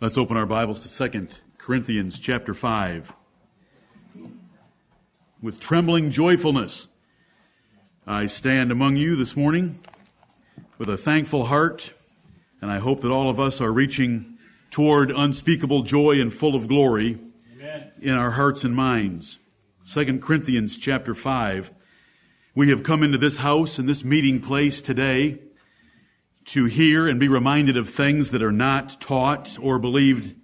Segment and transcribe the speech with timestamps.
[0.00, 1.26] Let's open our Bibles to 2
[1.58, 3.12] Corinthians chapter 5.
[5.42, 6.86] With trembling joyfulness,
[8.06, 9.80] I stand among you this morning
[10.78, 11.92] with a thankful heart,
[12.62, 14.38] and I hope that all of us are reaching
[14.70, 17.18] toward unspeakable joy and full of glory
[17.56, 17.90] Amen.
[18.00, 19.40] in our hearts and minds.
[19.92, 21.72] 2 Corinthians chapter 5.
[22.54, 25.40] We have come into this house and this meeting place today
[26.48, 30.34] to hear and be reminded of things that are not taught or believed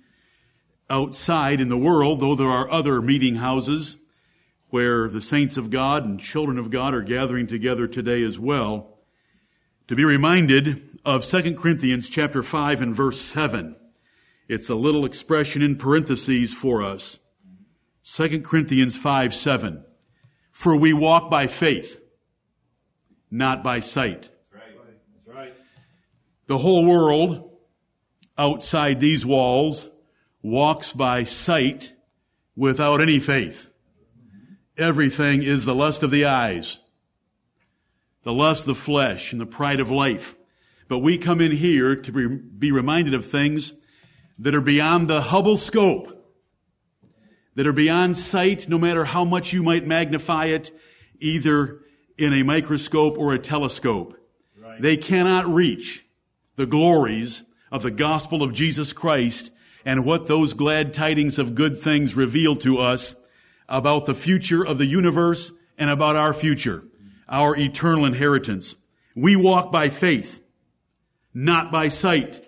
[0.90, 3.96] outside in the world, though there are other meeting houses
[4.68, 8.98] where the saints of God and children of God are gathering together today as well.
[9.88, 13.74] To be reminded of 2 Corinthians chapter 5 and verse 7.
[14.46, 17.18] It's a little expression in parentheses for us.
[18.04, 19.82] 2 Corinthians 5 7.
[20.50, 21.98] For we walk by faith,
[23.30, 24.28] not by sight.
[26.46, 27.50] The whole world
[28.36, 29.88] outside these walls
[30.42, 31.92] walks by sight
[32.54, 33.70] without any faith.
[34.76, 36.78] Everything is the lust of the eyes,
[38.24, 40.36] the lust of the flesh, and the pride of life.
[40.88, 43.72] But we come in here to be reminded of things
[44.38, 46.10] that are beyond the Hubble scope,
[47.54, 50.72] that are beyond sight, no matter how much you might magnify it,
[51.20, 51.80] either
[52.18, 54.18] in a microscope or a telescope.
[54.60, 54.82] Right.
[54.82, 56.03] They cannot reach
[56.56, 59.50] the glories of the gospel of Jesus Christ
[59.84, 63.14] and what those glad tidings of good things reveal to us
[63.68, 66.84] about the future of the universe and about our future,
[67.28, 68.76] our eternal inheritance.
[69.14, 70.40] We walk by faith,
[71.32, 72.46] not by sight.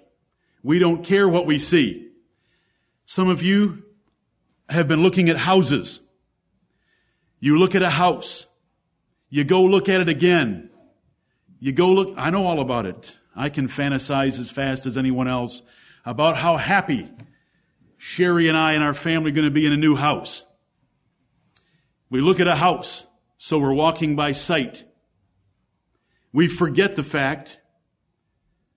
[0.62, 2.08] We don't care what we see.
[3.04, 3.84] Some of you
[4.68, 6.00] have been looking at houses.
[7.38, 8.46] You look at a house.
[9.28, 10.70] You go look at it again.
[11.58, 13.14] You go look, I know all about it.
[13.36, 15.62] I can fantasize as fast as anyone else
[16.04, 17.08] about how happy
[17.98, 20.44] Sherry and I and our family are going to be in a new house.
[22.08, 23.06] We look at a house,
[23.38, 24.84] so we're walking by sight.
[26.32, 27.58] We forget the fact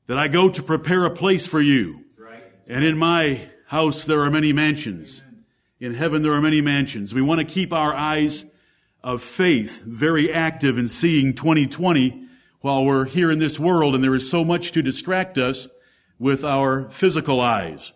[0.07, 2.05] that I go to prepare a place for you.
[2.67, 5.23] And in my house there are many mansions.
[5.79, 7.13] In heaven there are many mansions.
[7.13, 8.45] We want to keep our eyes
[9.03, 12.28] of faith very active in seeing 2020
[12.61, 15.67] while we're here in this world and there is so much to distract us
[16.17, 17.93] with our physical eyes.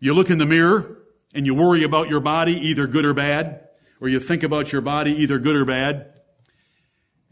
[0.00, 1.02] You look in the mirror
[1.34, 3.68] and you worry about your body, either good or bad,
[4.00, 6.10] or you think about your body, either good or bad.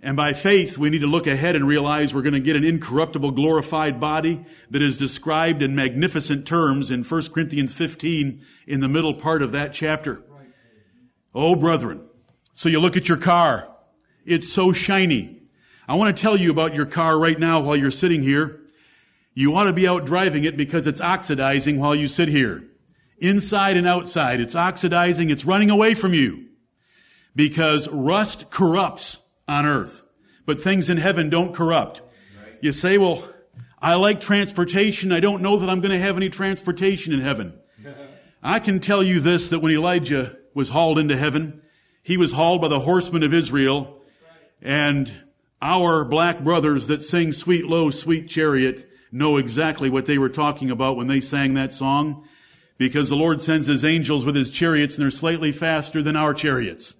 [0.04, 2.64] And by faith, we need to look ahead and realize we're going to get an
[2.64, 8.88] incorruptible, glorified body that is described in magnificent terms in 1 Corinthians 15 in the
[8.88, 10.22] middle part of that chapter.
[11.34, 12.08] Oh, brethren.
[12.54, 13.68] So you look at your car.
[14.24, 15.41] It's so shiny.
[15.88, 18.60] I want to tell you about your car right now while you're sitting here.
[19.34, 22.64] You ought to be out driving it because it's oxidizing while you sit here.
[23.18, 26.48] Inside and outside, it's oxidizing, it's running away from you.
[27.34, 30.02] Because rust corrupts on earth,
[30.44, 32.02] but things in heaven don't corrupt.
[32.60, 33.26] You say, well,
[33.80, 35.10] I like transportation.
[35.10, 37.54] I don't know that I'm going to have any transportation in heaven.
[38.42, 41.62] I can tell you this, that when Elijah was hauled into heaven,
[42.02, 44.00] he was hauled by the horsemen of Israel
[44.60, 45.12] and
[45.62, 50.70] our black brothers that sing Swing Low, Sweet Chariot know exactly what they were talking
[50.70, 52.26] about when they sang that song
[52.78, 56.34] because the Lord sends his angels with his chariots and they're slightly faster than our
[56.34, 56.96] chariots.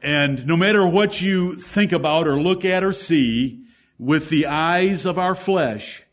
[0.00, 3.64] And no matter what you think about or look at or see
[3.98, 6.04] with the eyes of our flesh,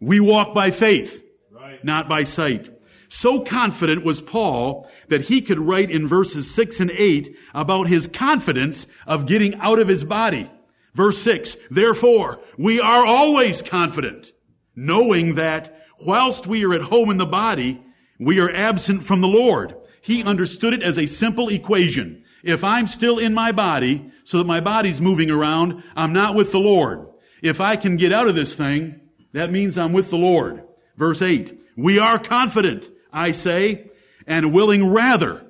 [0.00, 1.22] we walk by faith,
[1.52, 1.84] right.
[1.84, 2.74] not by sight.
[3.10, 8.06] So confident was Paul that he could write in verses 6 and 8 about his
[8.06, 10.50] confidence of getting out of his body.
[10.98, 14.32] Verse 6, therefore, we are always confident,
[14.74, 17.80] knowing that whilst we are at home in the body,
[18.18, 19.76] we are absent from the Lord.
[20.00, 22.24] He understood it as a simple equation.
[22.42, 26.50] If I'm still in my body, so that my body's moving around, I'm not with
[26.50, 27.06] the Lord.
[27.44, 29.00] If I can get out of this thing,
[29.34, 30.64] that means I'm with the Lord.
[30.96, 33.88] Verse 8, we are confident, I say,
[34.26, 35.46] and willing rather,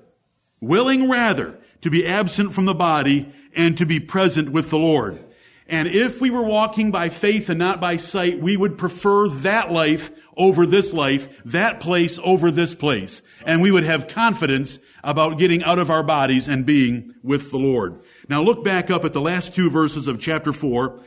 [0.60, 5.24] willing rather to be absent from the body and to be present with the Lord.
[5.68, 9.70] And if we were walking by faith and not by sight, we would prefer that
[9.70, 13.20] life over this life, that place over this place.
[13.44, 17.58] And we would have confidence about getting out of our bodies and being with the
[17.58, 18.00] Lord.
[18.28, 21.02] Now look back up at the last two verses of chapter 4,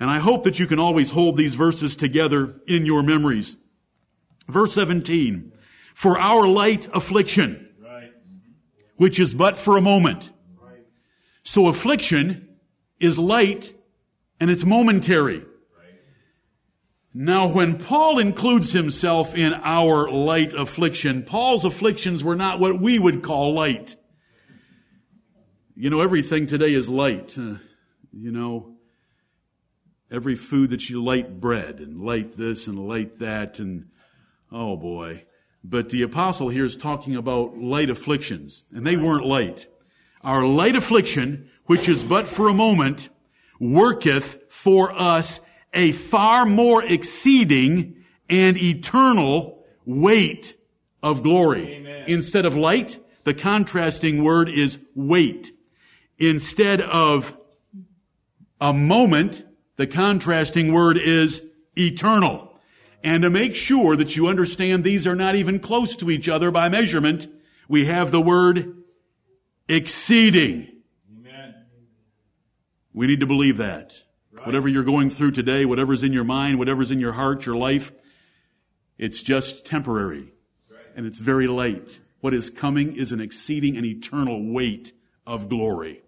[0.00, 3.56] and I hope that you can always hold these verses together in your memories.
[4.48, 5.52] Verse 17,
[5.94, 7.68] for our light affliction,
[8.96, 10.30] which is but for a moment.
[11.42, 12.56] So affliction
[12.98, 13.72] is light
[14.40, 15.44] and it's momentary.
[17.18, 22.98] Now, when Paul includes himself in our light affliction, Paul's afflictions were not what we
[22.98, 23.96] would call light.
[25.74, 27.38] You know, everything today is light.
[27.38, 27.54] Uh,
[28.12, 28.76] you know,
[30.10, 33.86] every food that you light bread and light this and light that and,
[34.52, 35.24] oh boy.
[35.64, 39.68] But the apostle here is talking about light afflictions, and they weren't light.
[40.22, 43.08] Our light affliction, which is but for a moment,
[43.58, 45.40] worketh for us
[45.72, 50.56] a far more exceeding and eternal weight
[51.02, 51.74] of glory.
[51.74, 52.04] Amen.
[52.08, 55.52] Instead of light, the contrasting word is weight.
[56.18, 57.36] Instead of
[58.60, 59.44] a moment,
[59.76, 61.42] the contrasting word is
[61.76, 62.58] eternal.
[63.04, 66.50] And to make sure that you understand these are not even close to each other
[66.50, 67.28] by measurement,
[67.68, 68.82] we have the word
[69.68, 70.68] exceeding.
[72.96, 73.92] We need to believe that.
[74.32, 74.46] Right.
[74.46, 77.92] Whatever you're going through today, whatever's in your mind, whatever's in your heart, your life,
[78.96, 80.32] it's just temporary.
[80.70, 80.80] Right.
[80.96, 82.00] And it's very late.
[82.20, 84.94] What is coming is an exceeding and eternal weight
[85.26, 86.04] of glory.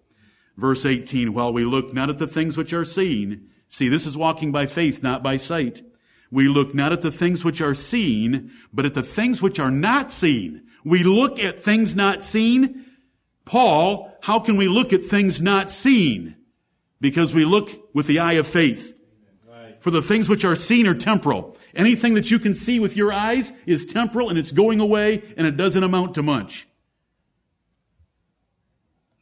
[0.56, 4.17] Verse 18, while we look not at the things which are seen, see, this is
[4.17, 5.82] walking by faith, not by sight.
[6.31, 9.70] We look not at the things which are seen, but at the things which are
[9.70, 10.62] not seen.
[10.84, 12.87] We look at things not seen.
[13.44, 16.34] Paul, how can we look at things not seen?
[17.00, 18.99] Because we look with the eye of faith.
[19.81, 21.56] For the things which are seen are temporal.
[21.75, 25.47] Anything that you can see with your eyes is temporal and it's going away and
[25.47, 26.67] it doesn't amount to much.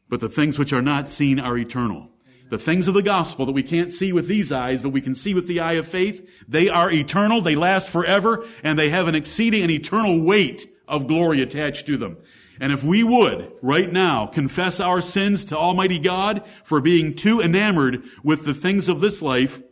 [0.08, 2.08] But the things which are not seen are eternal.
[2.49, 5.17] The things of the gospel that we can't see with these eyes, but we can
[5.17, 9.08] see with the eye of faith, they are eternal, they last forever, and they have
[9.08, 12.19] an exceeding and eternal weight of glory attached to them.
[12.61, 17.41] And if we would, right now, confess our sins to Almighty God for being too
[17.41, 19.62] enamored with the things of this life,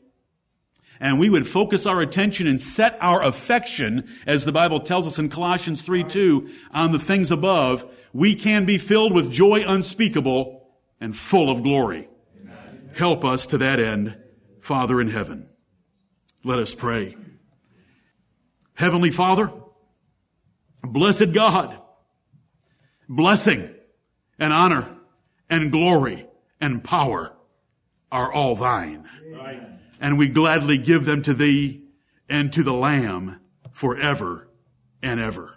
[1.00, 5.18] and we would focus our attention and set our affection, as the Bible tells us
[5.18, 10.68] in Colossians 3 2, on the things above, we can be filled with joy unspeakable
[11.00, 12.08] and full of glory.
[12.40, 12.92] Amen.
[12.96, 14.16] Help us to that end,
[14.60, 15.48] Father in heaven.
[16.44, 17.16] Let us pray.
[18.74, 19.50] Heavenly Father,
[20.82, 21.78] blessed God,
[23.08, 23.74] blessing
[24.38, 24.88] and honor
[25.50, 26.26] and glory
[26.60, 27.32] and power
[28.10, 29.08] are all thine.
[29.26, 29.78] Amen.
[30.00, 31.84] And we gladly give them to thee
[32.28, 33.40] and to the Lamb
[33.72, 34.48] forever
[35.02, 35.56] and ever.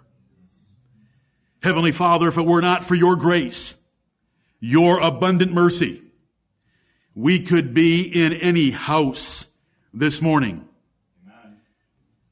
[1.62, 3.74] Heavenly Father, if it were not for your grace,
[4.60, 6.02] your abundant mercy,
[7.14, 9.44] we could be in any house
[9.92, 10.66] this morning.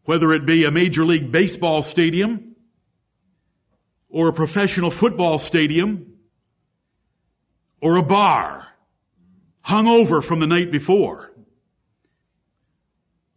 [0.04, 2.55] Whether it be a Major League Baseball stadium
[4.08, 6.14] or a professional football stadium
[7.80, 8.68] or a bar
[9.62, 11.32] hung over from the night before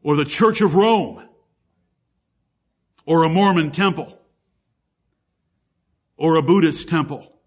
[0.03, 1.27] or the Church of Rome
[3.05, 4.19] or a Mormon temple
[6.15, 7.39] or a Buddhist temple.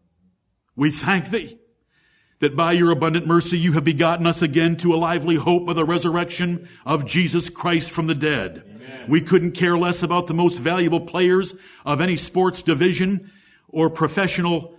[0.74, 1.58] We thank thee
[2.42, 5.76] that by your abundant mercy you have begotten us again to a lively hope of
[5.76, 8.64] the resurrection of Jesus Christ from the dead.
[8.66, 9.04] Amen.
[9.08, 11.54] We couldn't care less about the most valuable players
[11.86, 13.30] of any sports division
[13.68, 14.74] or professional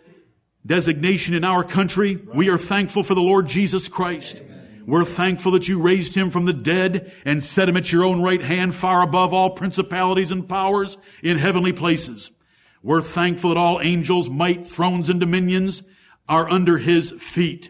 [0.65, 2.18] designation in our country.
[2.18, 2.36] Right.
[2.36, 4.42] We are thankful for the Lord Jesus Christ.
[4.42, 4.83] Amen.
[4.86, 8.21] We're thankful that you raised him from the dead and set him at your own
[8.21, 12.29] right hand far above all principalities and powers in heavenly places.
[12.82, 15.82] We're thankful that all angels, might, thrones, and dominions
[16.27, 17.70] are under his feet.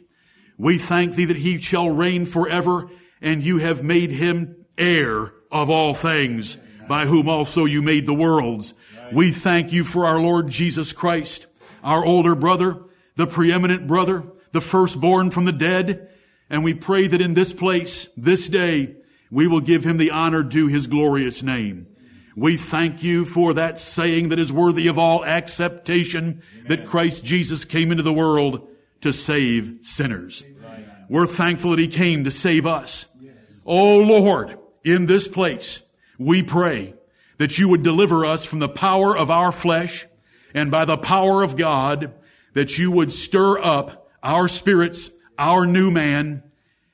[0.58, 2.90] We thank thee that he shall reign forever,
[3.22, 6.58] and you have made him heir of all things,
[6.88, 8.74] by whom also you made the worlds.
[9.12, 11.48] We thank you for our Lord Jesus Christ,
[11.84, 12.84] our older brother,
[13.16, 16.10] the preeminent brother, the firstborn from the dead.
[16.50, 18.96] And we pray that in this place, this day,
[19.32, 21.88] we will give him the honor due his glorious name.
[22.36, 26.68] We thank you for that saying that is worthy of all acceptation Amen.
[26.68, 28.68] that Christ Jesus came into the world
[29.02, 30.44] to save sinners.
[30.44, 31.06] Amen.
[31.10, 33.06] We're thankful that he came to save us.
[33.20, 33.36] Yes.
[33.66, 35.82] Oh Lord, in this place,
[36.18, 36.96] we pray
[37.38, 40.08] that you would deliver us from the power of our flesh
[40.54, 42.14] and by the power of God,
[42.54, 46.44] that you would stir up our spirits, our new man,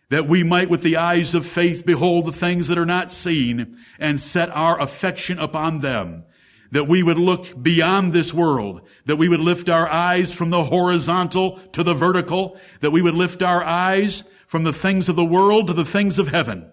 [0.10, 3.78] that we might with the eyes of faith behold the things that are not seen
[4.00, 6.24] and set our affection upon them.
[6.72, 10.63] That we would look beyond this world, that we would lift our eyes from the
[10.63, 15.25] horizontal to the vertical, that we would lift our eyes from the things of the
[15.25, 16.72] world to the things of heaven.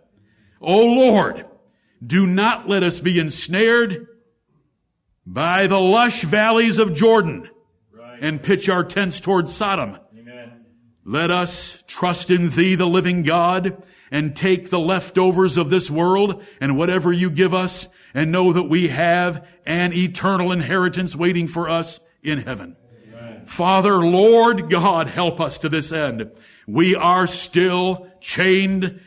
[0.61, 1.47] O Lord,
[2.05, 4.07] do not let us be ensnared
[5.27, 7.49] by the lush valleys of Jordan
[8.21, 9.99] and pitch our tents towards Sodom
[11.09, 16.43] Let us trust in thee, the living God, and take the leftovers of this world
[16.61, 21.71] and whatever you give us and know that we have an eternal inheritance waiting for
[21.71, 22.75] us in heaven.
[23.07, 23.47] Amen.
[23.47, 26.33] Father, Lord God, help us to this end.
[26.67, 29.01] We are still chained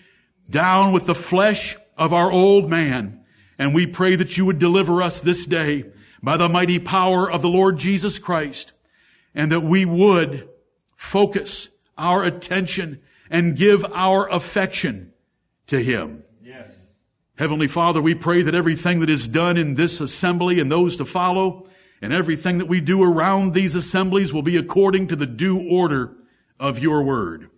[0.50, 3.25] down with the flesh of our old man.
[3.58, 5.84] And we pray that you would deliver us this day
[6.24, 8.72] by the mighty power of the Lord Jesus Christ
[9.36, 10.48] and that we would
[10.96, 15.13] focus our attention and give our affection
[15.68, 16.24] to Him.
[16.41, 16.68] Yes.
[17.36, 21.06] Heavenly Father, we pray that everything that is done in this assembly and those to
[21.06, 21.68] follow
[22.01, 26.15] and everything that we do around these assemblies will be according to the due order
[26.60, 27.50] of your word.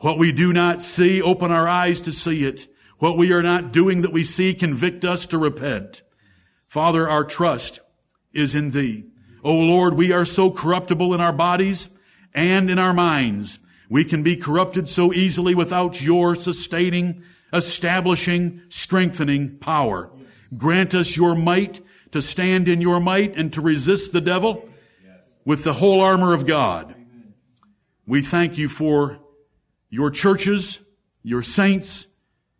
[0.00, 2.66] What we do not see, open our eyes to see it.
[2.98, 6.02] What we are not doing that we see, convict us to repent.
[6.66, 7.80] Father, our trust
[8.32, 9.06] is in thee.
[9.42, 11.88] O Lord, we are so corruptible in our bodies
[12.34, 13.58] and in our minds.
[13.88, 20.10] We can be corrupted so easily without your sustaining, establishing, strengthening power.
[20.56, 21.80] Grant us your might
[22.12, 24.68] to stand in your might and to resist the devil
[25.44, 26.94] with the whole armor of God.
[28.06, 29.18] We thank you for
[29.90, 30.78] your churches,
[31.22, 32.06] your saints,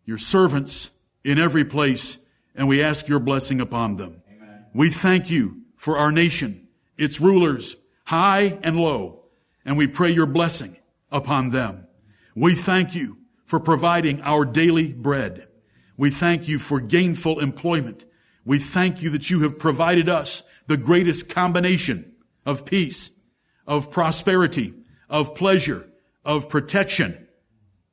[0.05, 0.89] your servants
[1.23, 2.17] in every place,
[2.55, 4.21] and we ask your blessing upon them.
[4.29, 4.65] Amen.
[4.73, 6.67] We thank you for our nation,
[6.97, 9.25] its rulers, high and low,
[9.65, 10.77] and we pray your blessing
[11.11, 11.87] upon them.
[12.35, 15.47] We thank you for providing our daily bread.
[15.95, 18.05] We thank you for gainful employment.
[18.45, 22.13] We thank you that you have provided us the greatest combination
[22.45, 23.09] of peace,
[23.65, 24.73] of prosperity,
[25.09, 25.89] of pleasure,
[26.23, 27.27] of protection,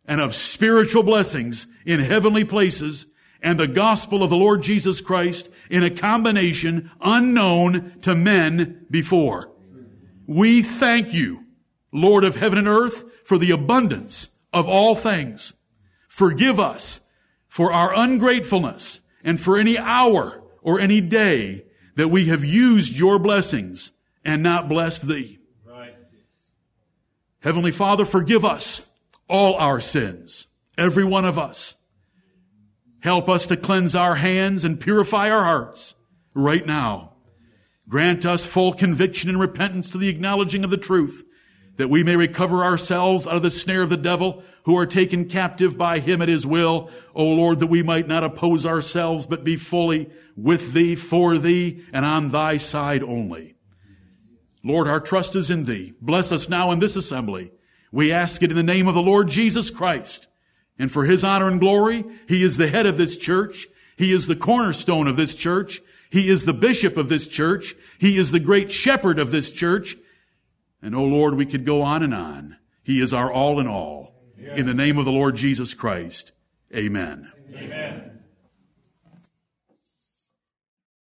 [0.04, 3.06] and of spiritual blessings in heavenly places
[3.42, 9.52] and the gospel of the Lord Jesus Christ in a combination unknown to men before.
[10.26, 11.43] We thank you,
[11.94, 15.54] Lord of heaven and earth, for the abundance of all things.
[16.08, 17.00] Forgive us
[17.48, 23.18] for our ungratefulness and for any hour or any day that we have used your
[23.18, 23.92] blessings
[24.24, 25.38] and not blessed thee.
[25.64, 25.94] Right.
[27.40, 28.82] Heavenly Father, forgive us
[29.28, 31.76] all our sins, every one of us.
[33.00, 35.94] Help us to cleanse our hands and purify our hearts
[36.34, 37.12] right now.
[37.88, 41.24] Grant us full conviction and repentance to the acknowledging of the truth
[41.76, 45.28] that we may recover ourselves out of the snare of the devil who are taken
[45.28, 46.90] captive by him at his will.
[47.14, 51.84] O Lord, that we might not oppose ourselves, but be fully with thee, for thee,
[51.92, 53.56] and on thy side only.
[54.62, 55.92] Lord, our trust is in thee.
[56.00, 57.52] Bless us now in this assembly.
[57.92, 60.26] We ask it in the name of the Lord Jesus Christ.
[60.78, 63.68] And for his honor and glory, he is the head of this church.
[63.96, 65.82] He is the cornerstone of this church.
[66.10, 67.76] He is the bishop of this church.
[67.98, 69.96] He is the great shepherd of this church.
[70.84, 72.58] And oh Lord, we could go on and on.
[72.82, 74.12] He is our all in all.
[74.38, 74.58] Yes.
[74.58, 76.32] In the name of the Lord Jesus Christ.
[76.76, 77.32] Amen.
[77.54, 77.83] Amen.